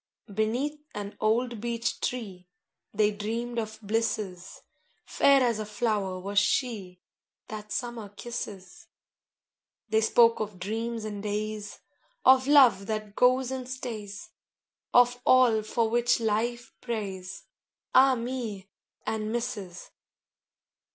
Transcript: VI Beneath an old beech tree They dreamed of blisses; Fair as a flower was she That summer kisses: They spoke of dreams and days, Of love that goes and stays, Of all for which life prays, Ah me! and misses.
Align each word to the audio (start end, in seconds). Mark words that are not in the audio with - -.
VI 0.27 0.33
Beneath 0.33 0.79
an 0.95 1.15
old 1.21 1.61
beech 1.61 1.99
tree 1.99 2.47
They 2.91 3.11
dreamed 3.11 3.59
of 3.59 3.77
blisses; 3.83 4.63
Fair 5.05 5.43
as 5.43 5.59
a 5.59 5.65
flower 5.67 6.19
was 6.19 6.39
she 6.39 6.99
That 7.49 7.71
summer 7.71 8.09
kisses: 8.09 8.87
They 9.89 10.01
spoke 10.01 10.39
of 10.39 10.57
dreams 10.57 11.05
and 11.05 11.21
days, 11.21 11.81
Of 12.25 12.47
love 12.47 12.87
that 12.87 13.15
goes 13.15 13.51
and 13.51 13.69
stays, 13.69 14.31
Of 14.91 15.21
all 15.23 15.61
for 15.61 15.87
which 15.87 16.19
life 16.19 16.73
prays, 16.81 17.43
Ah 17.93 18.15
me! 18.15 18.71
and 19.05 19.31
misses. 19.31 19.91